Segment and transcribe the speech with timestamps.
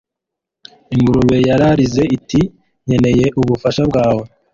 [0.95, 2.41] ingurube yararize iti
[2.83, 4.23] 'nkeneye ubufasha bwawe